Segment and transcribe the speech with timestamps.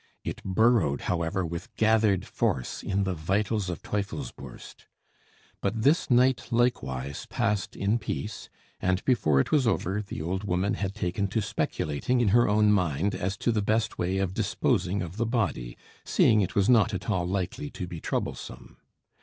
[0.23, 4.87] It burrowed, however, with gathered force in the vitals of Teufelsbürst.
[5.61, 10.73] But this night likewise passed in peace; and before it was over, the old woman
[10.73, 15.03] had taken to speculating in her own mind as to the best way of disposing
[15.03, 18.77] of the body, seeing it was not at all likely to be troublesome.